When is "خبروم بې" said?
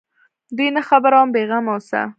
0.89-1.41